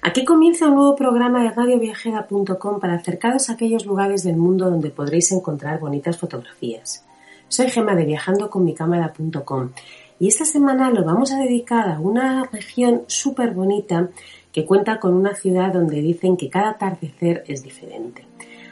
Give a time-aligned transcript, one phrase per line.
[0.00, 4.90] Aquí comienza un nuevo programa de radioviajera.com para acercaros a aquellos lugares del mundo donde
[4.90, 7.04] podréis encontrar bonitas fotografías.
[7.48, 9.70] Soy Gema de viajandoconmicámara.com
[10.18, 14.08] y esta semana lo vamos a dedicar a una región súper bonita
[14.50, 18.24] que cuenta con una ciudad donde dicen que cada atardecer es diferente.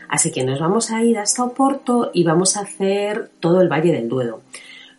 [0.09, 3.93] Así que nos vamos a ir hasta Oporto y vamos a hacer todo el Valle
[3.93, 4.41] del Duero.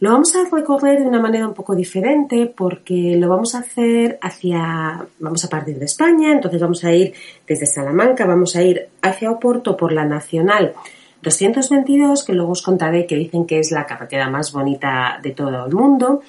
[0.04, 4.20] Lo vamos a recorrer de una manera un poco diferente porque lo vamos a hacer
[4.22, 7.14] hacia, vamos a partir de España, entonces vamos a ir
[7.48, 10.74] desde Salamanca, vamos a ir hacia Oporto por la Nacional
[11.22, 15.68] 222, que luego os contaré que dicen que es la carretera más bonita de todo
[15.68, 16.22] el mundo.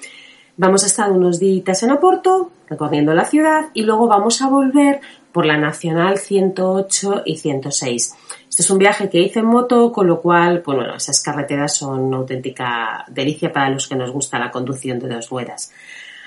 [0.55, 5.01] Vamos a estar unos días en Oporto, recorriendo la ciudad, y luego vamos a volver
[5.33, 8.15] por la Nacional 108 y 106.
[8.57, 11.99] Es un viaje que hice en moto, con lo cual, pues bueno, esas carreteras son
[11.99, 15.71] una auténtica delicia para los que nos gusta la conducción de dos ruedas.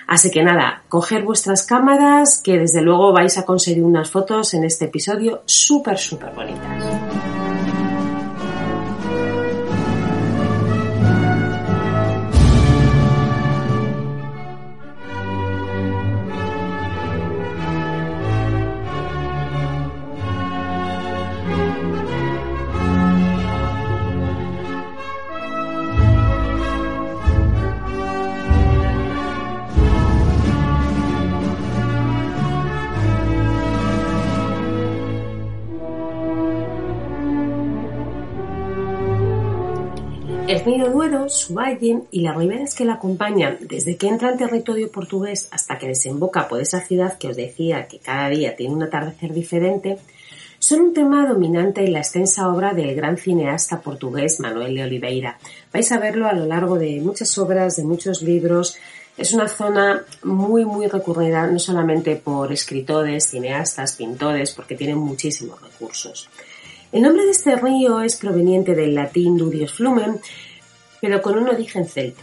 [0.06, 4.64] Así que nada, coger vuestras cámaras, que desde luego vais a conseguir unas fotos en
[4.64, 7.27] este episodio súper, súper bonitas.
[40.48, 44.38] El río Duero, su valle y las riberas que la acompañan desde que entra en
[44.38, 48.72] territorio portugués hasta que desemboca por esa ciudad que os decía que cada día tiene
[48.72, 49.98] un atardecer diferente,
[50.58, 55.38] son un tema dominante en la extensa obra del gran cineasta portugués Manuel de Oliveira.
[55.70, 58.78] Vais a verlo a lo largo de muchas obras, de muchos libros.
[59.18, 65.60] Es una zona muy, muy recurrida, no solamente por escritores, cineastas, pintores, porque tienen muchísimos
[65.60, 66.30] recursos.
[66.90, 70.20] El nombre de este río es proveniente del latín Dudius Flumen,
[71.02, 72.22] pero con un origen celta.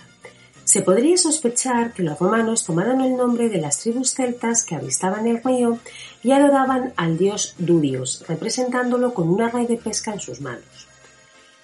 [0.64, 5.28] Se podría sospechar que los romanos tomaron el nombre de las tribus celtas que avistaban
[5.28, 5.78] el río
[6.24, 10.88] y adoraban al dios Dudius, representándolo con una red de pesca en sus manos.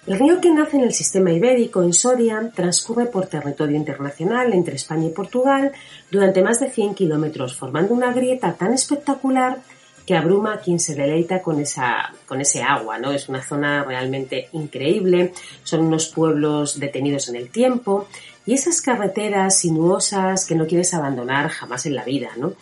[0.06, 4.76] El río que nace en el sistema ibérico, en Soria, transcurre por territorio internacional entre
[4.76, 5.72] España y Portugal
[6.08, 9.58] durante más de 100 kilómetros, formando una grieta tan espectacular
[10.06, 13.12] que abruma a quien se deleita con esa con ese agua, ¿no?
[13.12, 15.32] Es una zona realmente increíble,
[15.62, 18.06] son unos pueblos detenidos en el tiempo
[18.44, 22.54] y esas carreteras sinuosas que no quieres abandonar jamás en la vida, ¿no?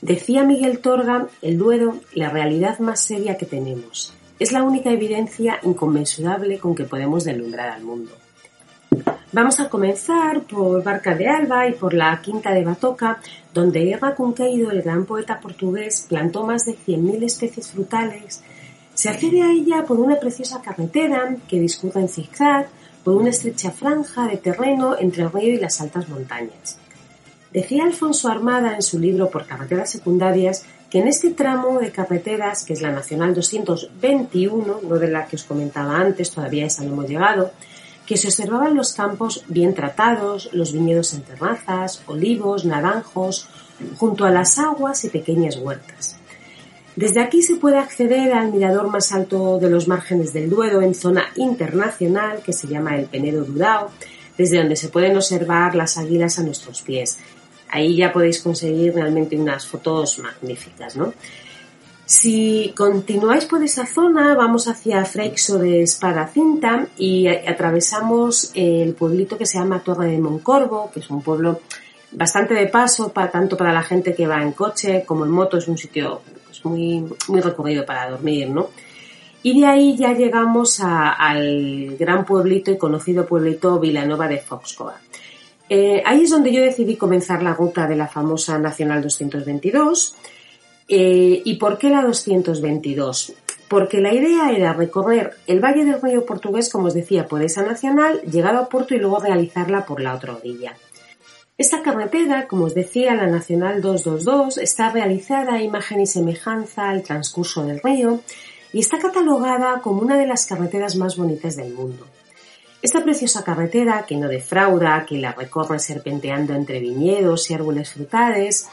[0.00, 4.12] Decía Miguel Torga, el Duero, la realidad más seria que tenemos.
[4.38, 8.12] Es la única evidencia inconmensurable con que podemos deslumbrar al mundo.
[9.32, 13.20] Vamos a comenzar por Barca de Alba y por la Quinta de Batoca,
[13.52, 18.42] donde Erra Cunqueiro, el gran poeta portugués, plantó más de 100.000 especies frutales.
[18.94, 22.68] Se accede a ella por una preciosa carretera que discurre en zigzag
[23.04, 26.78] por una estrecha franja de terreno entre el río y las altas montañas.
[27.52, 32.64] Decía Alfonso Armada en su libro Por carreteras secundarias que en este tramo de carreteras,
[32.64, 36.92] que es la Nacional 221, no de la que os comentaba antes, todavía esa no
[36.92, 37.52] hemos llegado,
[38.06, 43.48] que se observaban los campos bien tratados, los viñedos en terrazas, olivos, naranjos,
[43.96, 46.16] junto a las aguas y pequeñas huertas.
[46.94, 50.94] Desde aquí se puede acceder al mirador más alto de los márgenes del Duero en
[50.94, 53.90] zona internacional que se llama el Penedo Dudao,
[54.38, 57.18] desde donde se pueden observar las águilas a nuestros pies.
[57.68, 61.12] Ahí ya podéis conseguir realmente unas fotos magníficas, ¿no?
[62.06, 69.44] Si continuáis por esa zona, vamos hacia Freixo de Espadacinta y atravesamos el pueblito que
[69.44, 71.62] se llama Torre de Moncorvo, que es un pueblo
[72.12, 75.58] bastante de paso, para, tanto para la gente que va en coche como en moto,
[75.58, 78.70] es un sitio pues, muy, muy recorrido para dormir, ¿no?
[79.42, 85.00] Y de ahí ya llegamos al gran pueblito y conocido pueblito Vilanova de Foxcoa.
[85.68, 90.14] Eh, ahí es donde yo decidí comenzar la ruta de la famosa Nacional 222.
[90.88, 93.34] Eh, ¿Y por qué la 222?
[93.68, 97.62] Porque la idea era recorrer el Valle del Río Portugués, como os decía, por esa
[97.62, 100.76] nacional, llegar a Porto y luego realizarla por la otra orilla.
[101.58, 107.02] Esta carretera, como os decía, la Nacional 222, está realizada a imagen y semejanza al
[107.02, 108.20] transcurso del río
[108.72, 112.06] y está catalogada como una de las carreteras más bonitas del mundo.
[112.82, 118.68] Esta preciosa carretera, que no defrauda, que la recorre serpenteando entre viñedos y árboles frutales,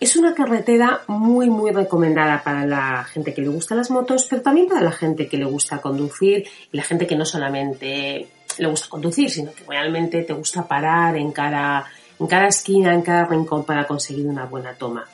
[0.00, 4.42] es una carretera muy muy recomendada para la gente que le gusta las motos, pero
[4.42, 8.66] también para la gente que le gusta conducir y la gente que no solamente le
[8.66, 11.84] gusta conducir, sino que realmente te gusta parar en cada,
[12.18, 15.04] en cada esquina, en cada rincón para conseguir una buena toma.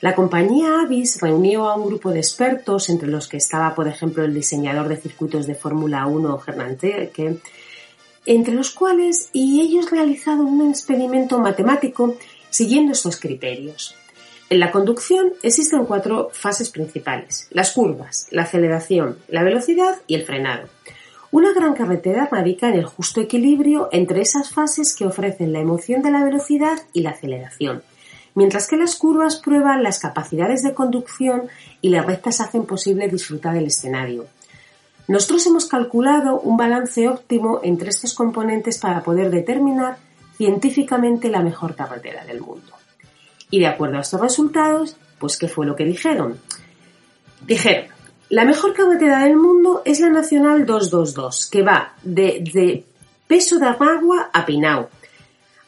[0.00, 4.24] La compañía Avis reunió a un grupo de expertos, entre los que estaba, por ejemplo,
[4.24, 6.78] el diseñador de circuitos de Fórmula 1, Hernán
[8.26, 12.16] entre los cuales y ellos realizaron un experimento matemático
[12.48, 13.94] siguiendo estos criterios.
[14.50, 20.24] En la conducción existen cuatro fases principales, las curvas, la aceleración, la velocidad y el
[20.24, 20.66] frenado.
[21.30, 26.02] Una gran carretera radica en el justo equilibrio entre esas fases que ofrecen la emoción
[26.02, 27.84] de la velocidad y la aceleración,
[28.34, 31.42] mientras que las curvas prueban las capacidades de conducción
[31.80, 34.26] y las rectas hacen posible disfrutar del escenario.
[35.06, 39.98] Nosotros hemos calculado un balance óptimo entre estos componentes para poder determinar
[40.36, 42.79] científicamente la mejor carretera del mundo.
[43.50, 46.38] Y de acuerdo a estos resultados, pues ¿qué fue lo que dijeron?
[47.46, 47.86] Dijeron,
[48.30, 52.84] la mejor carretera del mundo es la Nacional 222, que va de,
[53.26, 54.88] Peso de Aragua a Pinau,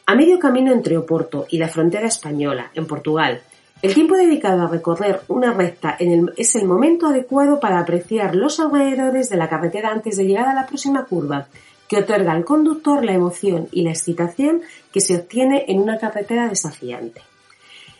[0.05, 3.41] a medio camino entre Oporto y la frontera española, en Portugal.
[3.81, 5.97] El tiempo dedicado a recorrer una recta
[6.37, 10.53] es el momento adecuado para apreciar los alrededores de la carretera antes de llegar a
[10.53, 11.47] la próxima curva,
[11.89, 14.61] que otorga al conductor la emoción y la excitación
[14.93, 17.21] que se obtiene en una carretera desafiante.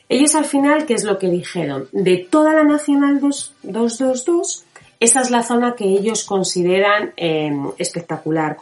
[0.10, 1.88] Ellos al final, ¿qué es lo que dijeron?
[1.92, 4.66] De toda la Nacional 222,
[5.00, 8.58] esa es la zona que ellos consideran em, espectacular.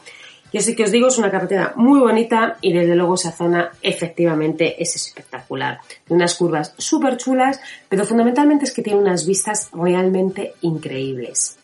[0.54, 3.72] Yo sí que os digo, es una carretera muy bonita y desde luego esa zona
[3.82, 5.80] efectivamente es espectacular.
[6.10, 11.61] Unas curvas súper chulas, pero fundamentalmente es que tiene unas vistas realmente increíbles.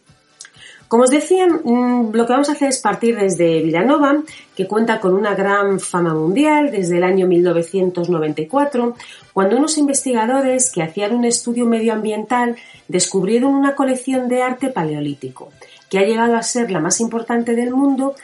[0.87, 4.23] Como os decía, mm, lo que vamos a hacer es partir desde Villanova,
[4.55, 8.95] que cuenta con una gran fama mundial desde el año 1994,
[9.33, 12.55] cuando unos investigadores que hacían un estudio medioambiental
[12.87, 15.51] descubrieron una colección de arte paleolítico,
[15.89, 18.15] que ha llegado a ser la más importante del mundo,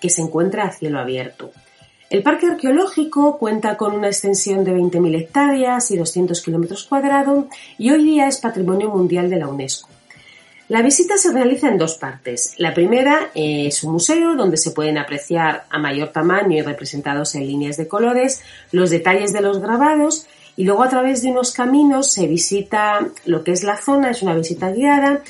[0.00, 1.50] que se encuentra a cielo abierto.
[2.08, 7.46] El parque arqueológico cuenta con una extensión de 20.000 hectáreas y 200 kilómetros cuadrados
[7.78, 9.91] y hoy día es Patrimonio Mundial de la UNESCO.
[10.72, 12.54] La visita se realiza en dos partes.
[12.56, 17.46] La primera es un museo donde se pueden apreciar a mayor tamaño y representados en
[17.46, 18.40] líneas de colores
[18.70, 20.26] los detalles de los grabados
[20.56, 24.22] y luego a través de unos caminos se visita lo que es la zona, es
[24.22, 25.20] una visita guiada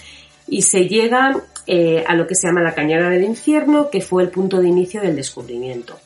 [0.47, 4.23] y se llega eh, a lo que se llama la Cañada del Infierno, que fue
[4.23, 5.99] el punto de inicio del descubrimiento.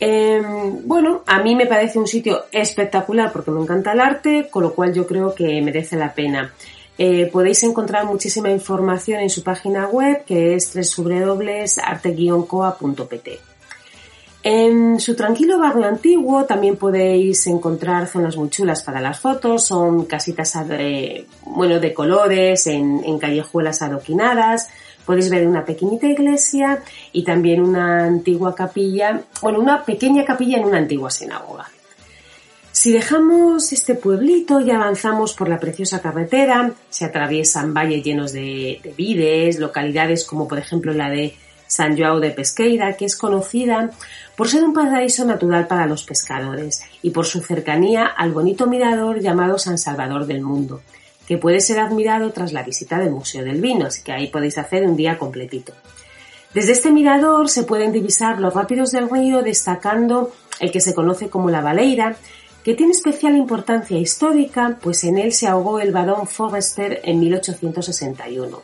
[0.00, 4.64] Em, bueno, a mí me parece un sitio espectacular porque me encanta el arte, con
[4.64, 6.52] lo cual yo creo que merece la pena.
[7.00, 11.78] Eh, podéis encontrar muchísima información en su página web que es www.arte-coa.pt.
[14.42, 20.06] En su tranquilo barrio antiguo también podéis encontrar zonas muy chulas para las fotos, son
[20.06, 24.68] casitas de, bueno, de colores, en, en callejuelas adoquinadas,
[25.04, 30.66] podéis ver una pequeñita iglesia y también una antigua capilla, bueno, una pequeña capilla en
[30.66, 31.68] una antigua sinagoga.
[32.78, 38.80] Si dejamos este pueblito y avanzamos por la preciosa carretera, se atraviesan valles llenos de,
[38.96, 41.34] vides, localidades como por ejemplo la de
[41.66, 43.90] San João de Pesqueira, que es conocida
[44.36, 49.18] por ser un paraíso natural para los pescadores y por su cercanía al bonito mirador
[49.18, 50.80] llamado San Salvador del Mundo,
[51.26, 54.56] que puede ser admirado tras la visita del Museo del Vino, así que ahí podéis
[54.56, 55.72] hacer un día completito.
[56.54, 60.30] Desde este mirador se pueden divisar los rápidos del río destacando
[60.60, 62.16] el que se conoce como la Baleira,
[62.68, 68.62] que tiene especial importancia histórica, pues en él se ahogó el barón Forrester en 1861.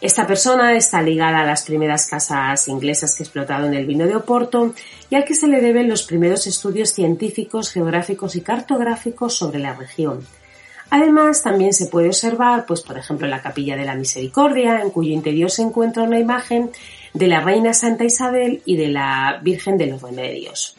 [0.00, 4.72] Esta persona está ligada a las primeras casas inglesas que explotaron el vino de Oporto
[5.10, 9.74] y al que se le deben los primeros estudios científicos, geográficos y cartográficos sobre la
[9.74, 10.24] región.
[10.90, 15.10] Además, también se puede observar, pues, por ejemplo, la Capilla de la Misericordia, en cuyo
[15.10, 16.70] interior se encuentra una imagen
[17.14, 20.76] de la Reina Santa Isabel y de la Virgen de los Remedios.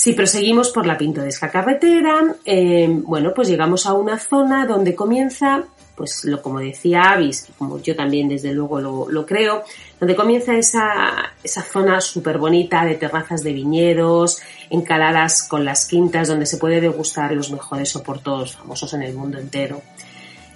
[0.00, 5.62] Si proseguimos por la pintoresca carretera, eh, bueno, pues llegamos a una zona donde comienza,
[5.94, 9.62] pues lo como decía Avis, como yo también desde luego lo, creo,
[10.00, 14.40] donde comienza esa, esa zona súper bonita de terrazas de viñedos,
[14.70, 19.38] encaladas con las quintas, donde se puede degustar los mejores soportos famosos en el mundo
[19.38, 19.82] entero.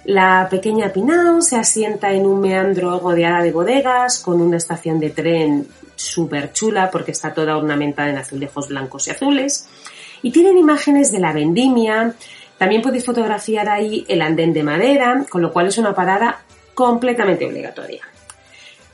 [0.05, 5.11] La pequeña Pinao se asienta en un meandro rodeada de bodegas, con una estación de
[5.11, 9.67] tren súper chula porque está toda ornamentada en azulejos blancos y azules.
[10.21, 12.13] Y tienen imágenes de la vendimia.
[12.57, 17.45] También podéis fotografiar ahí el andén de madera, con lo cual es una parada completamente
[17.45, 18.01] obligatoria.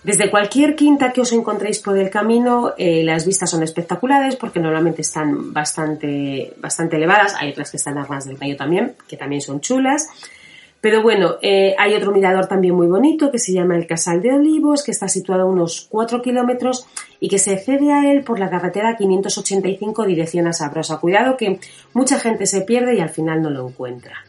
[0.04, 4.60] Desde cualquier quinta que os encontréis por el camino, eh, las vistas son espectaculares porque
[4.60, 7.36] normalmente están bastante, bastante elevadas.
[7.40, 10.08] Hay otras que están a ras del río también, que también son chulas.
[10.82, 14.34] Pero bueno, eh, hay otro mirador también muy bonito que se llama el Casal de
[14.34, 16.88] Olivos, que está situado a unos 4 kilómetros
[17.20, 20.98] y que se accede a él por la carretera 585 dirección a Sabrosa.
[20.98, 21.60] Cuidado que
[21.94, 24.26] mucha gente se pierde y al final no lo encuentra.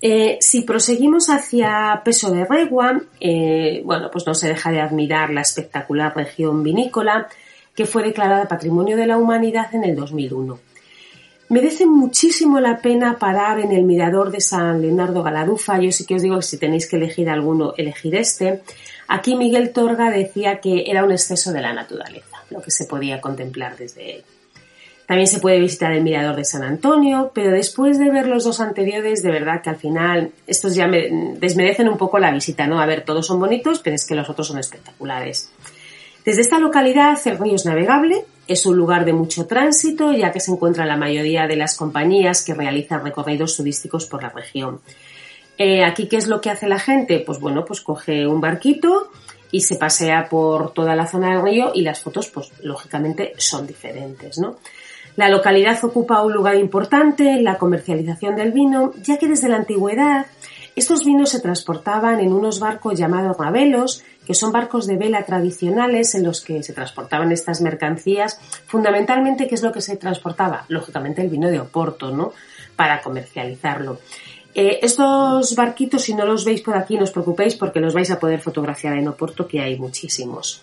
[0.00, 5.30] Eh, si proseguimos hacia Peso de Regua, eh, bueno, pues no se deja de admirar
[5.30, 7.28] la espectacular región vinícola
[7.76, 10.58] que fue declarada Patrimonio de la Humanidad en el 2001.
[11.50, 15.80] Merece muchísimo la pena parar en el mirador de San Leonardo Galarufa.
[15.80, 18.60] Yo sí que os digo que si tenéis que elegir alguno, elegir este.
[19.06, 23.22] Aquí Miguel Torga decía que era un exceso de la naturaleza, lo que se podía
[23.22, 24.24] contemplar desde él.
[25.06, 28.60] También se puede visitar el mirador de San Antonio, pero después de ver los dos
[28.60, 31.08] anteriores, de verdad que al final estos ya me
[31.40, 32.78] desmerecen un poco la visita, ¿no?
[32.78, 35.50] A ver, todos son bonitos, pero es que los otros son espectaculares.
[36.26, 40.40] Desde esta localidad el río es navegable, es un lugar de mucho tránsito ya que
[40.40, 44.80] se encuentra la mayoría de las compañías que realizan recorridos turísticos por la región.
[45.58, 47.20] Eh, aquí, ¿qué es lo que hace la gente?
[47.20, 49.10] Pues bueno, pues coge un barquito
[49.50, 53.66] y se pasea por toda la zona del río y las fotos, pues lógicamente son
[53.66, 54.56] diferentes, ¿no?
[55.16, 59.56] La localidad ocupa un lugar importante en la comercialización del vino, ya que desde la
[59.56, 60.26] antigüedad
[60.78, 66.14] estos vinos se transportaban en unos barcos llamados rabelos, que son barcos de vela tradicionales
[66.14, 68.40] en los que se transportaban estas mercancías.
[68.66, 70.64] Fundamentalmente, ¿qué es lo que se transportaba?
[70.68, 72.32] Lógicamente el vino de Oporto, ¿no?
[72.76, 73.98] Para comercializarlo.
[74.54, 78.10] Eh, estos barquitos, si no los veis por aquí, no os preocupéis porque los vais
[78.10, 80.62] a poder fotografiar en Oporto, que hay muchísimos.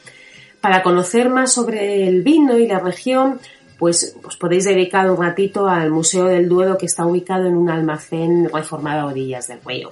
[0.61, 3.39] Para conocer más sobre el vino y la región,
[3.77, 7.69] pues, pues podéis dedicar un ratito al Museo del Duero que está ubicado en un
[7.69, 9.91] almacén reformado a orillas del río.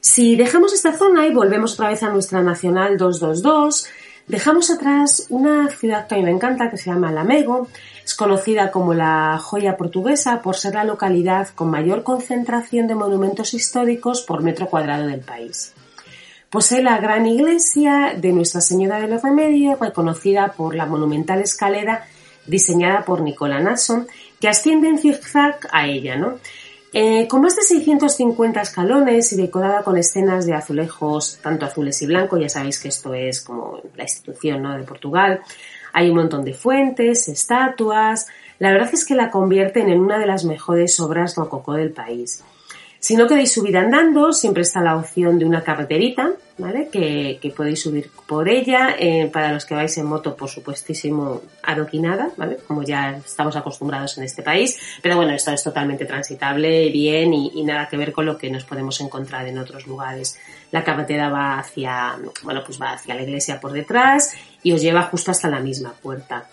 [0.00, 3.86] Si dejamos esta zona y volvemos otra vez a nuestra Nacional 222,
[4.28, 7.68] dejamos atrás una ciudad que a mí me encanta que se llama Lamego.
[8.02, 13.52] Es conocida como la joya portuguesa por ser la localidad con mayor concentración de monumentos
[13.52, 15.74] históricos por metro cuadrado del país.
[16.48, 22.06] Posee la gran iglesia de Nuestra Señora de los Remedios, reconocida por la monumental escalera
[22.46, 24.08] diseñada por Nicola Nasson,
[24.40, 26.38] que asciende en zigzag a ella, ¿no?
[26.92, 32.06] Eh, con más de 650 escalones y decorada con escenas de azulejos, tanto azules y
[32.06, 35.40] blancos, ya sabéis que esto es como la institución de Portugal.
[35.92, 38.26] Hay un montón de fuentes, estatuas.
[38.58, 42.42] La verdad es que la convierten en una de las mejores obras rococó del país.
[43.00, 46.90] Si no queréis subir andando, siempre está la opción de una carreterita, ¿vale?
[46.92, 48.94] Que, podéis subir por ella.
[48.98, 52.58] Eh, para los que vais en moto, por supuestísimo, adoquinada, ¿vale?
[52.68, 54.78] Como ya estamos acostumbrados en este país.
[55.02, 58.64] Pero bueno, esto es totalmente transitable, bien y, nada que ver con lo que nos
[58.64, 60.38] podemos encontrar en otros lugares.
[60.70, 65.04] La carretera va hacia, bueno, pues va hacia la iglesia por detrás y os lleva
[65.04, 66.50] justo hasta la misma puerta.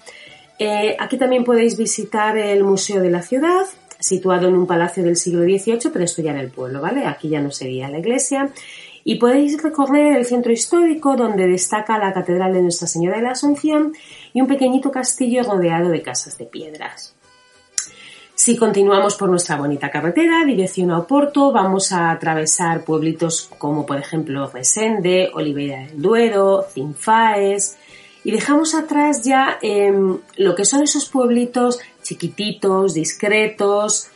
[0.57, 3.65] Eh, aquí también podéis visitar el Museo de la Ciudad,
[3.99, 7.05] situado en un palacio del siglo XVIII, pero esto ya en el pueblo, ¿vale?
[7.05, 8.51] Aquí ya no sería la iglesia.
[9.03, 13.31] Y podéis recorrer el centro histórico donde destaca la Catedral de Nuestra Señora de la
[13.31, 13.93] Asunción
[14.33, 17.15] y un pequeñito castillo rodeado de casas de piedras.
[18.35, 23.97] Si continuamos por nuestra bonita carretera, dirección a Oporto, vamos a atravesar pueblitos como por
[23.97, 27.77] ejemplo Resende, Oliveira del Duero, Cinfaes,
[28.23, 34.09] y dejamos atrás ya em, lo que son esos pueblitos chiquititos, discretos,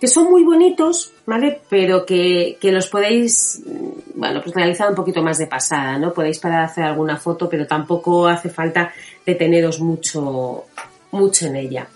[0.00, 1.60] que son muy bonitos, ¿vale?
[1.68, 6.12] Pero que, los podéis, mm, bueno, pues realizar un poquito más de pasada, ¿no?
[6.12, 8.92] Podéis parar a hacer alguna foto, pero tampoco hace falta
[9.26, 10.64] deteneros mucho,
[11.12, 11.88] mucho en ella.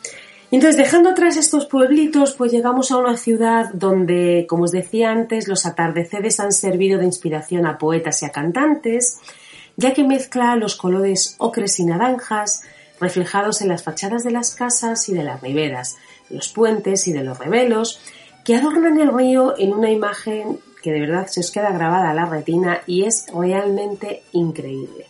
[0.51, 5.47] Entonces, dejando atrás estos pueblitos, pues llegamos a una ciudad donde, como os decía antes,
[5.47, 9.19] los atardeceres han servido de inspiración a poetas y a cantantes,
[9.77, 12.63] ya que mezcla los colores ocres y naranjas
[13.01, 15.97] reflejados en las fachadas de las casas y de las riberas,
[16.31, 18.01] los puentes y de los revelos,
[18.45, 22.15] que adornan el río en una imagen que de verdad se os queda grabada a
[22.15, 25.07] la retina y es realmente increíble.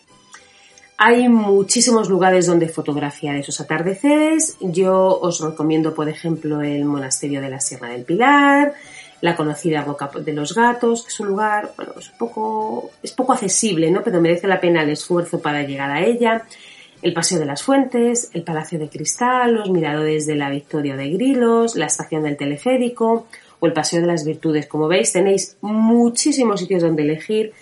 [0.97, 4.57] Hay muchísimos lugares donde fotografiar esos atardeceres.
[4.59, 8.73] Yo os recomiendo, por ejemplo, el monasterio de la Sierra del Pilar,
[9.21, 13.31] la conocida Roca de los Gatos, que es un lugar, bueno, es poco, es poco
[13.31, 14.03] accesible, ¿no?
[14.03, 16.45] Pero merece la pena el esfuerzo para llegar a ella.
[17.01, 21.09] El Paseo de las Fuentes, el Palacio de Cristal, los miradores de la Victoria de
[21.09, 23.27] Grilos, la estación del teleférico
[23.59, 24.67] o el Paseo de las Virtudes.
[24.67, 27.53] Como veis, tenéis muchísimos sitios donde elegir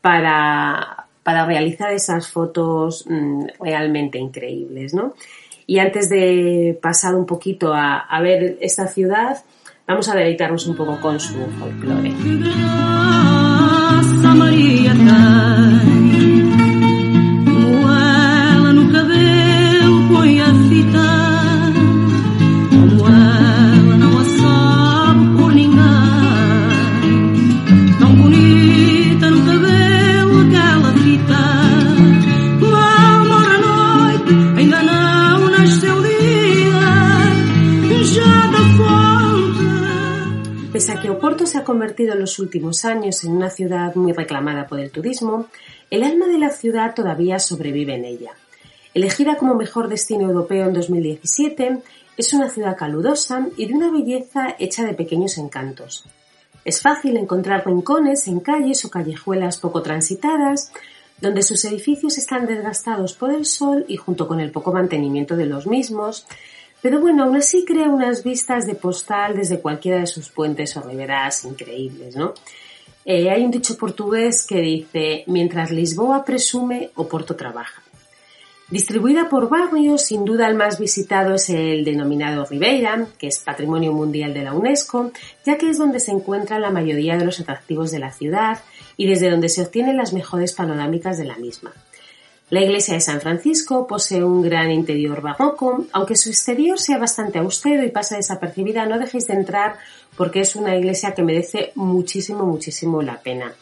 [0.00, 5.14] para, para realizar esas fotos mm, realmente increíbles, ¿no?
[5.66, 9.42] Y antes de pasar un poquito a, a ver esta ciudad,
[9.86, 12.12] vamos a deleitarnos un poco con su folclore.
[41.46, 45.46] Se ha convertido en los últimos años en una ciudad muy reclamada por el turismo,
[45.90, 48.32] el alma de la ciudad todavía sobrevive en ella.
[48.94, 51.78] Elegida como mejor destino europeo en 2017,
[52.16, 56.04] es una ciudad calurosa y de una belleza hecha de pequeños encantos.
[56.64, 60.72] Es fácil encontrar rincones en calles o callejuelas poco transitadas,
[61.20, 65.46] donde sus edificios están desgastados por el sol y junto con el poco mantenimiento de
[65.46, 66.26] los mismos,
[66.82, 70.82] pero bueno, aún así crea unas vistas de postal desde cualquiera de sus puentes o
[70.82, 72.34] riberas increíbles, ¿no?
[73.04, 77.82] Eh, hay un dicho portugués que dice, mientras Lisboa presume, Oporto trabaja.
[78.68, 83.92] Distribuida por barrios, sin duda el más visitado es el denominado Ribeira, que es Patrimonio
[83.92, 85.12] Mundial de la UNESCO,
[85.44, 88.60] ya que es donde se encuentran la mayoría de los atractivos de la ciudad
[88.96, 91.72] y desde donde se obtienen las mejores panorámicas de la misma.
[92.52, 97.38] La iglesia de San Francisco posee un gran interior barroco, aunque su exterior sea bastante
[97.38, 99.76] austero y pasa desapercibida, no dejéis de entrar
[100.18, 103.54] porque es una iglesia que merece muchísimo, muchísimo la pena.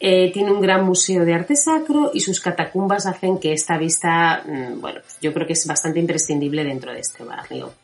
[0.00, 4.42] Eh, tiene un gran museo de arte sacro y sus catacumbas hacen que esta vista,
[4.46, 7.74] mm, bueno, yo creo que es bastante imprescindible dentro de este barrio.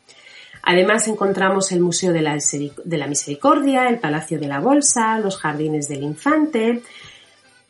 [0.63, 6.01] Además encontramos el Museo de la Misericordia, el Palacio de la Bolsa, los Jardines del
[6.01, 6.81] Infante,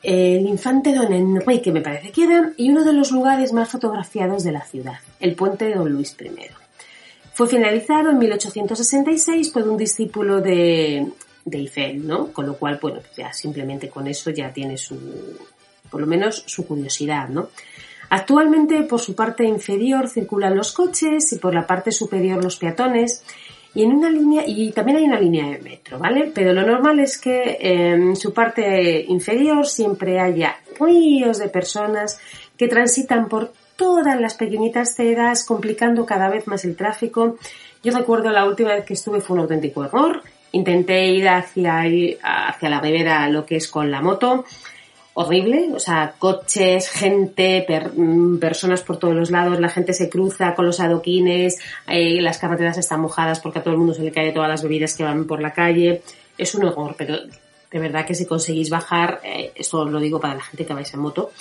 [0.02, 4.44] el infante Don Enrique, me parece que era, y uno de los lugares más fotografiados
[4.44, 6.32] de la ciudad, el puente de Don Luis I.
[7.34, 11.08] Fue finalizado en 1866 por un discípulo de,
[11.46, 12.32] de Eiffel, ¿no?
[12.32, 14.98] Con lo cual, bueno, pues ya simplemente con eso ya tiene su,
[15.90, 17.50] por lo menos su curiosidad, ¿no?
[18.10, 23.24] Actualmente por su parte inferior circulan los coches y por la parte superior los peatones
[23.76, 26.32] y en una línea, y también hay una línea de metro, ¿vale?
[26.34, 32.20] Pero lo normal es que en su parte inferior siempre haya ríos de personas
[32.58, 37.38] que transitan por todas las pequeñitas cedas, complicando cada vez más el tráfico.
[37.84, 40.22] Yo recuerdo la última vez que estuve fue un auténtico error.
[40.52, 41.84] Intenté ir hacia,
[42.22, 44.46] hacia la ribera lo que es con la moto
[45.22, 50.56] horrible, o sea, coches, gente, mm, personas por todos los lados, la gente se cruza
[50.56, 54.14] con los adoquines, eh, las carreteras están mojadas porque a todo el mundo se le
[54.14, 56.04] cae todas las bebidas que van por la calle.
[56.38, 60.36] Es un horror, pero de verdad que si conseguís bajar, eh, esto lo digo para
[60.36, 61.32] la gente que vais en moto,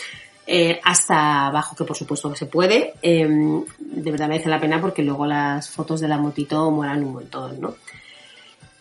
[0.45, 4.81] eh, hasta abajo, que por supuesto que se puede, em, de verdad merece la pena
[4.81, 7.77] porque luego las fotos de la motito moran un montón, ¿no?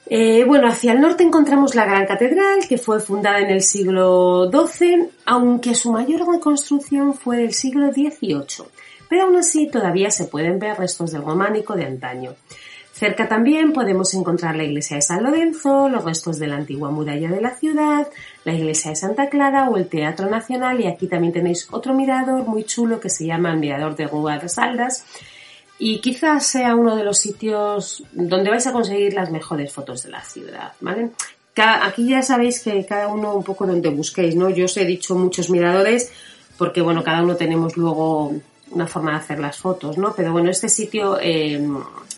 [0.10, 4.50] Eh, bueno, hacia el norte encontramos la Gran Catedral, que fue fundada en el siglo
[4.50, 8.68] XII, aunque su mayor reconstrucción fue del siglo XVIII,
[9.10, 12.36] pero aún así todavía se pueden ver restos del románico de antaño.
[12.94, 17.30] Cerca también podemos encontrar la iglesia de San Lorenzo, los restos de la antigua muralla
[17.30, 18.08] de la ciudad,
[18.46, 22.48] la iglesia de Santa Clara o el Teatro Nacional y aquí también tenéis otro mirador
[22.48, 25.06] muy chulo que se llama Mirador de Rúa de Saldas,
[25.80, 30.10] y quizás sea uno de los sitios donde vais a conseguir las mejores fotos de
[30.10, 31.12] la ciudad, ¿vale?
[31.66, 34.50] aquí ya sabéis que cada uno un poco donde busquéis, ¿no?
[34.50, 36.12] Yo os he dicho muchos miradores
[36.58, 38.36] porque, bueno, cada uno tenemos luego
[38.72, 40.14] una forma de hacer las fotos, ¿no?
[40.16, 41.60] Pero bueno, este sitio eh,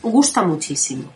[0.02, 1.12] gusta muchísimo.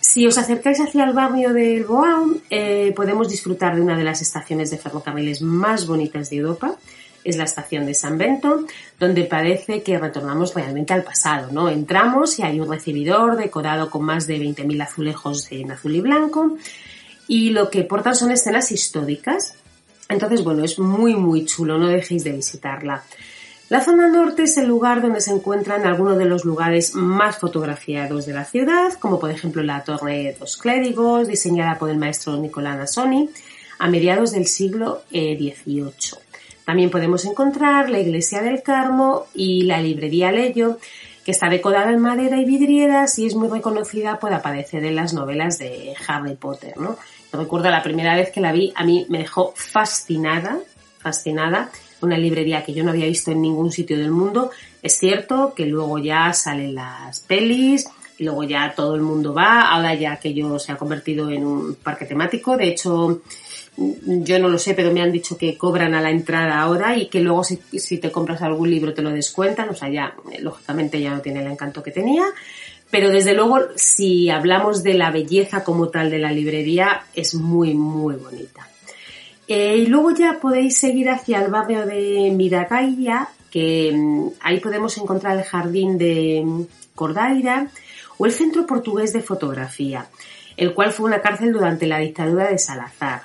[0.00, 4.22] Si os acercáis hacia el barrio del Boam, eh, podemos disfrutar de una de las
[4.22, 6.76] estaciones de ferrocarriles más bonitas de Europa
[7.30, 8.64] es la estación de San Bento,
[8.98, 11.68] donde parece que retornamos realmente al pasado, ¿no?
[11.68, 16.56] Entramos y hay un recibidor decorado con más de 20.000 azulejos en azul y blanco
[17.26, 19.54] y lo que portan son escenas históricas.
[20.08, 23.04] Entonces, bueno, es muy, muy chulo, no dejéis de visitarla.
[23.68, 28.24] La zona norte es el lugar donde se encuentran algunos de los lugares más fotografiados
[28.24, 32.38] de la ciudad, como por ejemplo la Torre de los Clérigos, diseñada por el maestro
[32.38, 33.28] Nicolás Nasoni
[33.78, 36.27] a mediados del siglo XVIII.
[36.68, 40.76] También podemos encontrar la iglesia del Carmo y la librería Leyo,
[41.24, 45.14] que está decorada en madera y vidrieras y es muy reconocida por aparecer en las
[45.14, 46.98] novelas de Harry Potter, ¿no?
[47.32, 50.58] recuerdo la primera vez que la vi, a mí me dejó fascinada,
[50.98, 51.70] fascinada,
[52.02, 54.50] una librería que yo no había visto en ningún sitio del mundo.
[54.82, 59.94] Es cierto que luego ya salen las pelis, luego ya todo el mundo va, ahora
[59.94, 63.22] ya que yo se ha convertido en un parque temático, de hecho
[64.06, 67.06] yo no lo sé, pero me han dicho que cobran a la entrada ahora y
[67.06, 71.00] que luego si, si te compras algún libro te lo descuentan, o sea, ya lógicamente
[71.00, 72.24] ya no tiene el encanto que tenía,
[72.90, 77.74] pero desde luego, si hablamos de la belleza como tal de la librería, es muy,
[77.74, 78.68] muy bonita.
[79.46, 84.96] Eh, y luego ya podéis seguir hacia el barrio de Miragaia, que mm, ahí podemos
[84.98, 86.62] encontrar el jardín de mm,
[86.94, 87.70] Cordaira
[88.18, 90.08] o el Centro Portugués de Fotografía,
[90.56, 93.22] el cual fue una cárcel durante la dictadura de Salazar.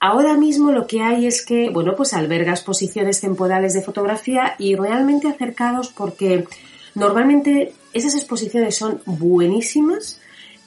[0.00, 4.76] Ahora mismo lo que hay es que, bueno, pues alberga exposiciones temporales de fotografía y
[4.76, 6.46] realmente acercados porque
[6.94, 10.20] normalmente esas exposiciones son buenísimas.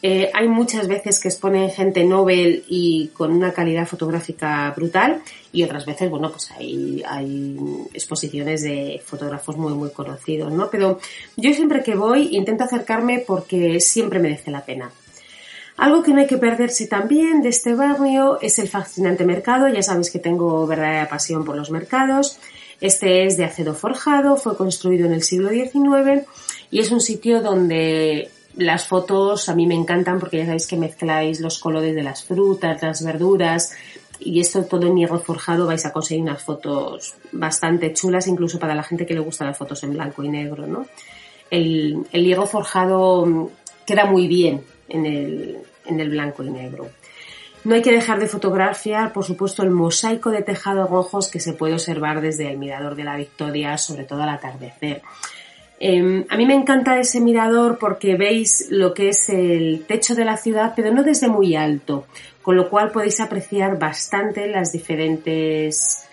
[0.04, 5.64] Eh, hay muchas veces que exponen gente Nobel y con una calidad fotográfica brutal y
[5.64, 7.04] otras veces, bueno, pues hay,
[7.94, 10.70] exposiciones de fotógrafos muy, muy conocidos, ¿no?
[10.70, 11.00] Pero
[11.36, 14.92] yo siempre que voy intento acercarme porque siempre merece la pena.
[15.78, 19.68] Algo que no hay que perderse también de este barrio es el fascinante mercado.
[19.68, 22.40] Ya sabéis que tengo verdadera pasión por los mercados.
[22.82, 26.28] Este es de acero forjado, fue construido en el siglo XIX
[26.70, 30.78] y es un sitio donde las fotos a mí me encantan porque ya sabéis que
[30.78, 33.74] mezcláis los colores de las frutas, las verduras
[34.20, 38.74] y esto todo en hierro forjado vais a conseguir unas fotos bastante chulas incluso para
[38.74, 40.88] la gente que le gusta las fotos en blanco y negro, ¿no?
[41.50, 43.52] El, hierro forjado
[43.86, 46.90] queda muy bien en el, en el blanco y negro.
[47.64, 51.54] No hay que dejar de fotografiar, por supuesto, el mosaico de tejado rojos que se
[51.54, 55.02] puede observar desde el Mirador de la Victoria, sobre todo al atardecer.
[55.80, 60.26] Em, a mí me encanta ese mirador porque veis lo que es el techo de
[60.26, 62.08] la ciudad, pero no desde muy alto,
[62.42, 66.04] con lo cual podéis apreciar bastante las diferentes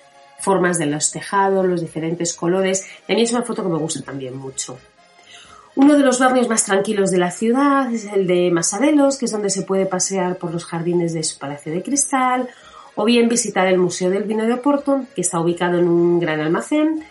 [0.40, 2.86] formas de los tejados, los diferentes colores.
[3.08, 4.78] Y a mí es una foto que me gusta también mucho.
[5.76, 9.32] Uno de los barrios más tranquilos de la ciudad es el de Masadelos, que es
[9.32, 12.48] donde se puede pasear por los jardines de su Palacio de Cristal,
[12.94, 16.40] o bien visitar el Museo del Vino de Oporto, que está ubicado en un gran
[16.40, 17.02] almacén,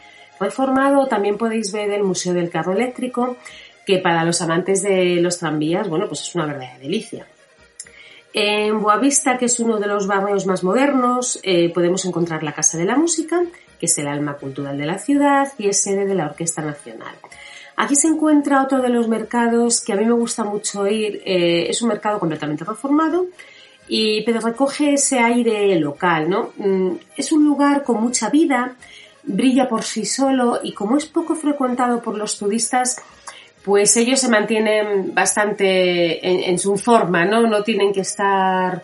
[0.43, 1.07] reformado.
[1.07, 3.37] También podéis ver el Museo del Carro Eléctrico,
[3.85, 7.25] que para los amantes de los tranvías, bueno, pues es una verdadera delicia.
[8.33, 12.77] En Boavista, que es uno de los barrios más modernos, eh, podemos encontrar la Casa
[12.77, 13.43] de la Música,
[13.79, 17.15] que es el alma cultural de la ciudad y es sede de la Orquesta Nacional.
[17.75, 21.21] Aquí se encuentra otro de los mercados que a mí me gusta mucho ir.
[21.25, 23.27] Eh, es un mercado completamente reformado,
[23.87, 26.53] y, pero recoge ese aire local, ¿no?
[26.57, 28.75] Mm, es un lugar con mucha vida,
[29.23, 32.97] brilla por sí solo y como es poco frecuentado por los turistas,
[33.63, 37.47] pues ellos se mantienen bastante en, su forma, ¿no?
[37.47, 38.83] No tienen que estar...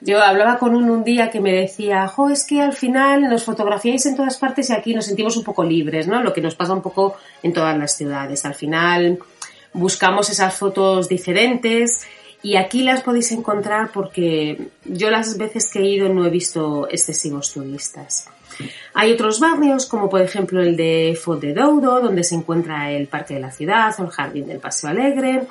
[0.00, 3.42] Yo hablaba con un un día que me decía, jo, es que al final nos
[3.42, 6.22] fotografiáis en todas partes y aquí nos sentimos un poco libres, ¿no?
[6.22, 8.44] Lo que nos pasa un poco en todas las ciudades.
[8.44, 9.18] Al final
[9.72, 12.06] buscamos esas fotos diferentes
[12.42, 16.86] y aquí las podéis encontrar porque yo las veces que he ido no he visto
[16.88, 18.28] excesivos turistas.
[18.94, 23.06] Hay otros barrios, como por ejemplo el de Font de Douro, donde se encuentra el
[23.06, 25.46] Parque de la Ciudad o el Jardín del Paseo Alegre.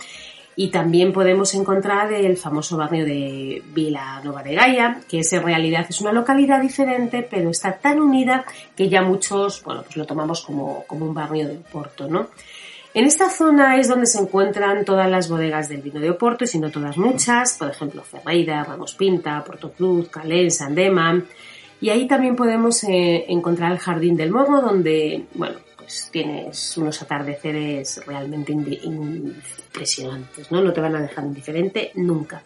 [0.59, 5.43] Y también podemos encontrar el famoso barrio de Vila Nova de Gaia, que es en
[5.43, 8.43] realidad es una localidad diferente, pero está tan unida
[8.75, 12.29] que ya muchos, bueno, pues lo tomamos como, como un barrio de Oporto, ¿no?
[12.95, 16.47] En esta zona es donde se encuentran todas las bodegas del vino de Oporto, y
[16.47, 21.21] si no todas muchas, por ejemplo, Ferreira, Ramos Pinta, Porto Cruz, Calén, Sandema,
[21.79, 27.01] y ahí también podemos eh, encontrar el Jardín del Morro, donde, bueno, pues tienes unos
[27.01, 30.61] atardeceres realmente impresionantes, ¿no?
[30.61, 32.43] No te van a dejar indiferente nunca.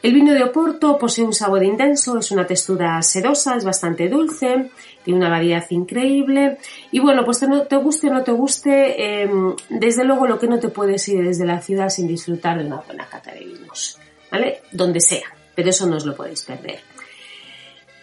[0.00, 4.70] El vino de Oporto posee un sabor intenso, es una textura sedosa, es bastante dulce,
[5.02, 6.58] tiene una variedad increíble
[6.92, 10.46] y bueno, pues te, te guste o no te guste, em, desde luego lo que
[10.46, 13.98] no te puedes ir desde la ciudad sin disfrutar de una buena cata de vinos,
[14.30, 14.60] ¿vale?
[14.70, 16.78] Donde sea, pero eso no os lo podéis perder.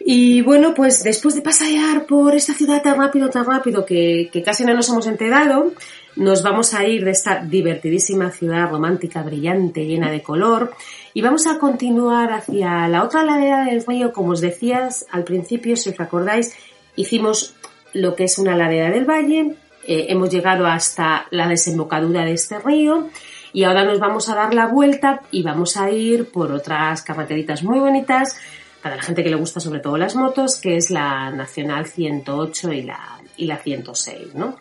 [0.07, 4.63] Y bueno, pues después de pasear por esta ciudad tan rápido, tan rápido, que, casi
[4.63, 5.73] no nos hemos enterado,
[6.15, 10.75] nos vamos a ir de esta divertidísima ciudad romántica, brillante, llena de color,
[11.15, 15.75] y vamos a continuar hacia la otra ladera del río, como os decías al principio,
[15.75, 16.55] si os acordáis,
[16.95, 17.55] hicimos
[17.93, 19.55] lo que es una ladera del valle,
[19.87, 23.09] eh, hemos llegado hasta la desembocadura de este río,
[23.53, 27.63] y ahora nos vamos a dar la vuelta y vamos a ir por otras carreteritas
[27.63, 28.37] muy bonitas,
[28.86, 32.71] para la gente que le gusta sobre todo las motos, que es la Nacional 108
[32.71, 34.60] y la, y la 106, ¿no?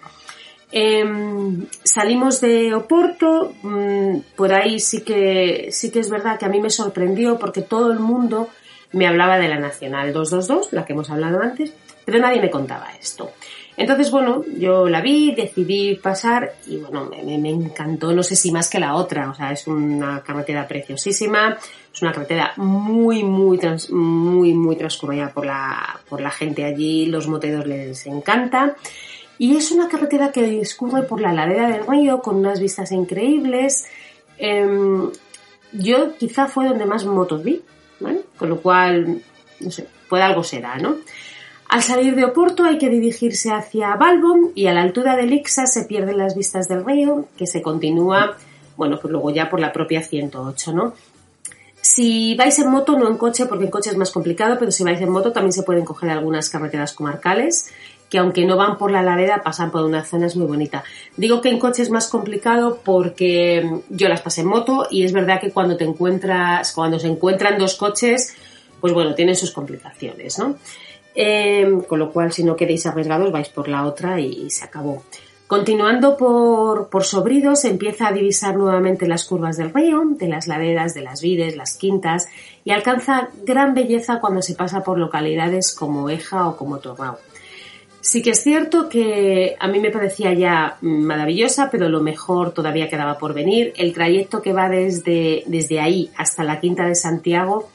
[0.73, 6.49] Em, salimos de Oporto, mm, por ahí sí que, sí que es verdad que a
[6.49, 8.49] mí me sorprendió porque todo el mundo
[8.93, 11.75] me hablaba de la Nacional 222, la que hemos hablado antes,
[12.07, 13.31] pero nadie me contaba esto.
[13.77, 18.71] Entonces, bueno, yo la vi, decidí pasar y bueno, me, encantó, no sé si más
[18.71, 21.59] que la otra, o sea, es una carretera preciosísima,
[21.95, 27.29] es una carretera muy, muy, muy, muy transcurrida por la, por la gente allí, los
[27.29, 28.75] moteros les encanta.
[29.39, 33.87] Y es una carretera que discurre por la ladera del río con unas vistas increíbles.
[34.39, 35.09] Em,
[35.73, 37.63] yo quizá fue donde más motos vi,
[38.01, 38.23] ¿vale?
[38.37, 39.23] Con lo cual,
[39.61, 40.97] no sé, pues algo será, ¿no?
[41.69, 45.67] Al salir de Oporto hay que dirigirse hacia Balbon y a la altura de Lixa
[45.67, 48.37] se pierden las vistas del río, que se continúa,
[48.77, 50.95] bueno, pues luego ya por la propia 108, ¿no?
[51.95, 54.83] Si vais en moto, no en coche, porque en coche es más complicado, pero si
[54.83, 57.71] vais en moto también se pueden coger algunas carreteras comarcales
[58.11, 60.83] que aunque no van por la ladera, pasan por una zona muy bonita.
[61.17, 65.13] Digo que en coche es más complicado porque yo las pasé en moto y es
[65.13, 68.35] verdad que cuando te encuentras, cuando se encuentran dos coches,
[68.81, 70.57] pues bueno, tienen sus complicaciones, ¿no?
[71.15, 75.05] Em, con lo cual, si no queréis arriesgados, vais por la otra y, se acabó.
[75.47, 80.95] Continuando por, por Sobridos, empieza a divisar nuevamente las curvas del río, de las laderas,
[80.95, 82.29] de las vides, las quintas,
[82.65, 87.19] y alcanza gran belleza cuando se pasa por localidades como Eja o como Torrao.
[88.01, 92.89] Sí que es cierto que a mí me parecía ya maravillosa, pero lo mejor todavía
[92.89, 93.73] quedaba por venir.
[93.77, 97.69] El trayecto que va desde, desde ahí hasta la Quinta de Santiago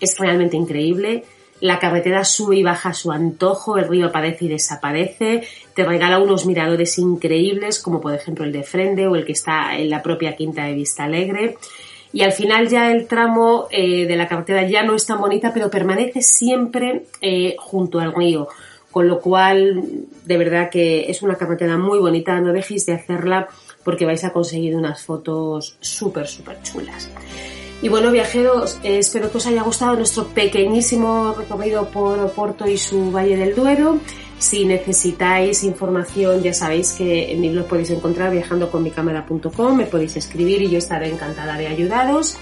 [0.00, 1.24] es realmente increíble.
[1.62, 5.44] La carretera sube y baja a su antojo, el río aparece y desaparece,
[5.76, 9.76] te regala unos miradores increíbles, como por ejemplo el de Frende o el que está
[9.76, 11.56] en la propia Quinta de Vista Alegre.
[12.12, 15.54] Y al final ya el tramo eh, de la carretera ya no es tan bonita,
[15.54, 18.48] pero permanece siempre eh, junto al río
[18.90, 19.82] con lo cual
[20.26, 23.48] de verdad que es una carretera muy bonita, no dejéis de hacerla
[23.84, 27.08] porque vais a conseguir unas fotos súper, súper chulas.
[27.82, 32.78] Y bueno, viajeros, eh, espero que os haya gustado nuestro pequeñísimo recorrido por Oporto y
[32.78, 33.98] su Valle del Duero.
[34.38, 40.62] Si necesitáis información, ya sabéis que en mi blog podéis encontrar viajandoconmicámara.com, me podéis escribir
[40.62, 42.36] y yo estaré encantada de ayudaros.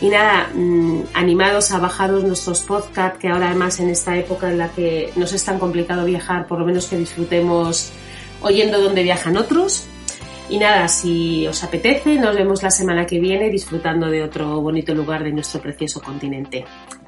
[0.00, 4.56] Y nada, mm, animados a bajaros nuestros podcasts, que ahora además en esta época en
[4.56, 7.92] la que nos es tan complicado viajar, por lo menos que disfrutemos
[8.40, 9.84] oyendo dónde viajan otros.
[10.50, 14.92] Y nada, si os apetece, nos vemos la semana que viene disfrutando de otro bonito
[14.92, 16.64] lugar de nuestro precioso continente.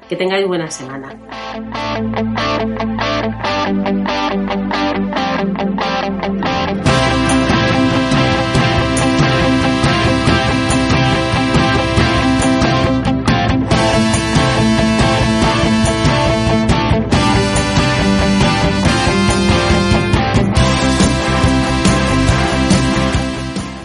[0.07, 1.13] Que tengáis buena semana.